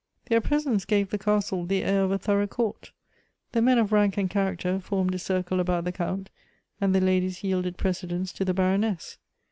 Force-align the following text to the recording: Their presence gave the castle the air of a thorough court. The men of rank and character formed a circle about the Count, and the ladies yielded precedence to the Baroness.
Their 0.29 0.41
presence 0.41 0.83
gave 0.83 1.11
the 1.11 1.19
castle 1.19 1.63
the 1.67 1.83
air 1.83 2.01
of 2.03 2.09
a 2.09 2.17
thorough 2.17 2.47
court. 2.47 2.91
The 3.51 3.61
men 3.61 3.77
of 3.77 3.91
rank 3.91 4.17
and 4.17 4.27
character 4.31 4.79
formed 4.79 5.13
a 5.13 5.19
circle 5.19 5.59
about 5.59 5.83
the 5.83 5.91
Count, 5.91 6.31
and 6.81 6.95
the 6.95 6.99
ladies 7.01 7.43
yielded 7.43 7.77
precedence 7.77 8.31
to 8.33 8.43
the 8.43 8.55
Baroness. 8.55 9.19